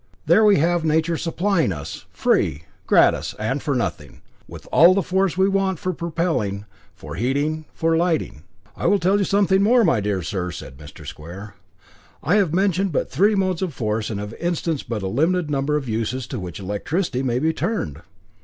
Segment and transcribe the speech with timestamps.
[0.25, 5.37] There we have Nature supplying us free, gratis, and for nothing with all the force
[5.37, 8.41] we want for propelling, for heating, for lighting.
[8.75, 11.05] I will tell you something more, my dear sir," said Mr.
[11.05, 11.53] Square.
[12.23, 15.75] "I have mentioned but three modes of force, and have instanced but a limited number
[15.77, 18.01] of uses to which electricity may be turned.